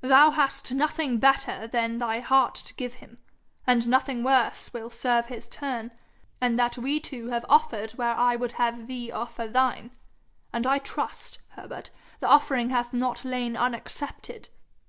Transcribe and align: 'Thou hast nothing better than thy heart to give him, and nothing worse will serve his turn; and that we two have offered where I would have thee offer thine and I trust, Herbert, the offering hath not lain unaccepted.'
'Thou 0.00 0.30
hast 0.30 0.70
nothing 0.72 1.18
better 1.18 1.66
than 1.66 1.98
thy 1.98 2.20
heart 2.20 2.54
to 2.54 2.72
give 2.74 2.94
him, 3.02 3.18
and 3.66 3.88
nothing 3.88 4.22
worse 4.22 4.72
will 4.72 4.88
serve 4.88 5.26
his 5.26 5.48
turn; 5.48 5.90
and 6.40 6.56
that 6.56 6.78
we 6.78 7.00
two 7.00 7.30
have 7.30 7.44
offered 7.48 7.90
where 7.98 8.14
I 8.14 8.36
would 8.36 8.52
have 8.52 8.86
thee 8.86 9.10
offer 9.10 9.48
thine 9.48 9.90
and 10.52 10.68
I 10.68 10.78
trust, 10.78 11.40
Herbert, 11.56 11.90
the 12.20 12.28
offering 12.28 12.70
hath 12.70 12.92
not 12.94 13.24
lain 13.24 13.56
unaccepted.' 13.56 14.50